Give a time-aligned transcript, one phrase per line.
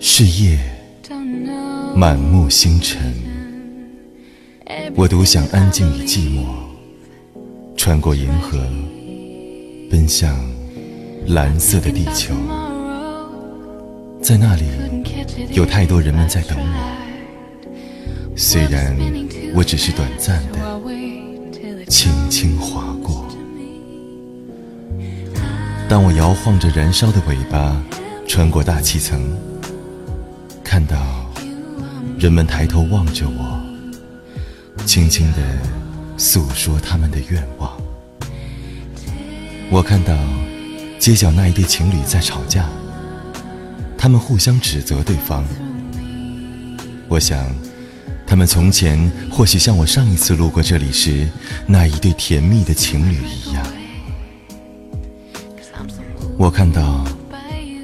[0.00, 0.58] 是夜，
[1.94, 3.12] 满目星辰，
[4.94, 6.46] 我独享安静与寂寞，
[7.76, 8.58] 穿过银河，
[9.90, 10.34] 奔向
[11.26, 12.34] 蓝色的地球，
[14.22, 14.64] 在那里
[15.50, 18.96] 有太多人们在等我，虽然
[19.54, 20.58] 我只是短暂的
[21.88, 22.91] 轻轻划
[25.92, 27.76] 当我摇晃着燃烧的尾巴，
[28.26, 29.20] 穿过大气层，
[30.64, 30.96] 看到
[32.18, 33.60] 人们抬头望着我，
[34.86, 35.38] 轻轻地
[36.16, 37.70] 诉说他们的愿望。
[39.68, 40.16] 我看到
[40.98, 42.66] 街角那一对情侣在吵架，
[43.98, 45.44] 他们互相指责对方。
[47.06, 47.44] 我想，
[48.26, 51.28] 他们从前或许像我上一次路过这里时
[51.66, 53.62] 那一对甜蜜的情侣一样。
[56.42, 57.04] 我看到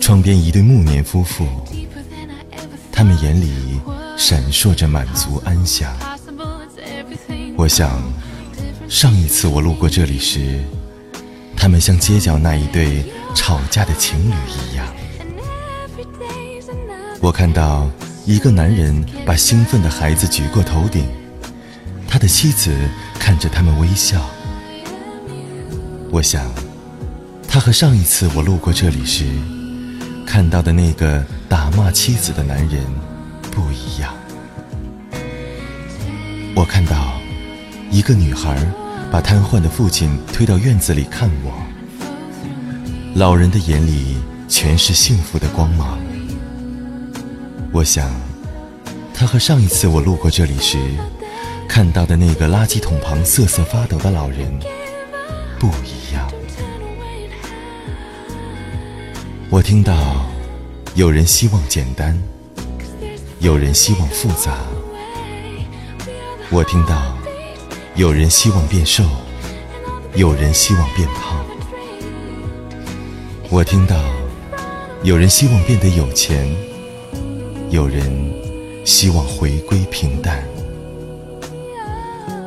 [0.00, 1.46] 窗边一对暮年夫妇，
[2.90, 3.80] 他们眼里
[4.18, 5.88] 闪烁着满足安详。
[7.56, 8.02] 我想，
[8.88, 10.64] 上一次我路过这里时，
[11.56, 13.04] 他们像街角那一对
[13.36, 14.84] 吵架的情侣一样。
[17.20, 17.88] 我看到
[18.26, 21.06] 一个男人把兴奋的孩子举过头顶，
[22.08, 22.76] 他的妻子
[23.16, 24.28] 看着他们微笑。
[26.10, 26.52] 我想。
[27.52, 29.26] 他和上一次我路过这里时
[30.24, 32.80] 看到的那个打骂妻子的男人
[33.50, 34.14] 不一样。
[36.54, 37.20] 我看到
[37.90, 38.56] 一个女孩
[39.10, 41.52] 把瘫痪的父亲推到院子里看我，
[43.16, 45.98] 老人的眼里全是幸福的光芒。
[47.72, 48.08] 我想，
[49.12, 50.78] 他和上一次我路过这里时
[51.68, 54.56] 看到的那个垃圾桶旁瑟瑟发抖的老人
[55.58, 55.99] 不一样。
[59.52, 60.24] 我听到，
[60.94, 62.16] 有人希望简单，
[63.40, 64.56] 有人希望复杂。
[66.50, 67.18] 我听到，
[67.96, 69.02] 有人希望变瘦，
[70.14, 71.44] 有人希望变胖。
[73.48, 73.96] 我听到，
[75.02, 76.48] 有人希望变得有钱，
[77.70, 78.08] 有人
[78.86, 80.44] 希望回归平淡。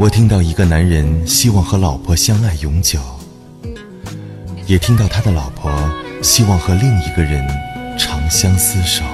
[0.00, 2.98] 我听到一个男人希望和老婆相爱永久，
[4.66, 5.72] 也听到他的老婆。
[6.22, 7.46] 希望和另一个人
[7.98, 9.04] 长相厮守。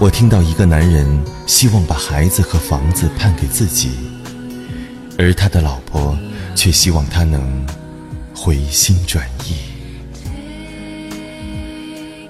[0.00, 1.06] 我听到一个男人
[1.46, 3.90] 希望把孩子和房子判给自己，
[5.18, 6.16] 而他的老婆
[6.54, 7.66] 却希望他能
[8.34, 9.56] 回心转意。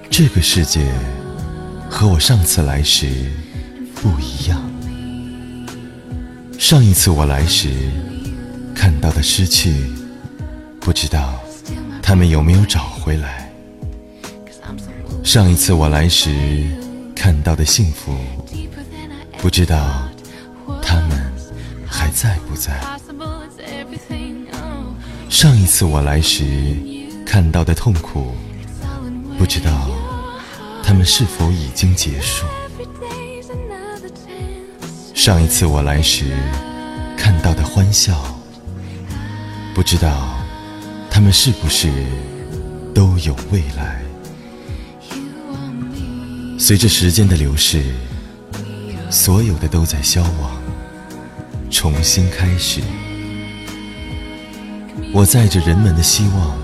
[0.09, 0.91] 这个世界
[1.89, 3.31] 和我上次来时
[3.95, 4.59] 不一样。
[6.57, 7.69] 上一次我来时
[8.73, 9.91] 看到的失去，
[10.79, 11.39] 不知道。
[12.09, 13.53] 他们有没有找回来？
[15.23, 16.67] 上一次我来时
[17.15, 18.17] 看到的幸福，
[19.37, 20.09] 不知道
[20.81, 21.31] 他们
[21.87, 22.81] 还在不在？
[25.29, 26.75] 上一次我来时
[27.27, 28.33] 看到的痛苦，
[29.37, 29.91] 不知道
[30.83, 32.47] 他们是否已经结束？
[35.13, 36.25] 上一次我来时
[37.15, 38.35] 看到的欢笑，
[39.75, 40.38] 不知道。
[41.19, 41.91] 他们是不是
[42.95, 44.01] 都有未来？
[46.57, 47.83] 随着时间的流逝，
[49.09, 50.57] 所有的都在消亡，
[51.69, 52.79] 重新开始。
[55.11, 56.57] 我载着人们的希望，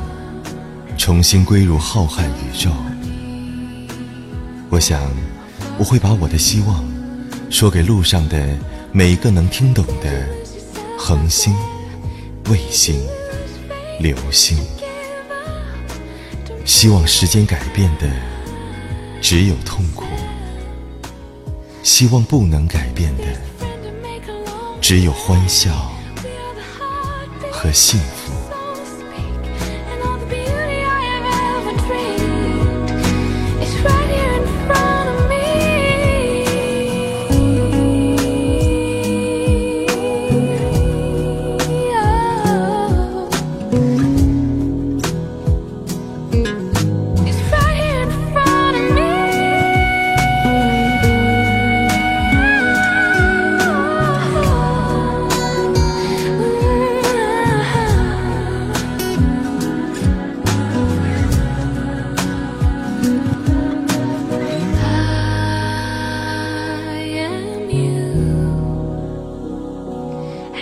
[0.97, 2.71] 重新归入浩瀚宇宙。
[4.69, 5.03] 我想，
[5.77, 6.81] 我会把我的希望
[7.49, 8.57] 说给路上的
[8.93, 10.25] 每一个能听懂的
[10.97, 11.53] 恒星、
[12.49, 12.95] 卫星。
[13.99, 14.57] 流星，
[16.65, 18.07] 希望时间改变的
[19.21, 20.03] 只有痛苦；
[21.81, 23.23] 希望不能改变的
[24.81, 25.91] 只有欢笑
[27.49, 28.34] 和幸福。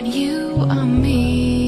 [0.01, 1.62] You are me.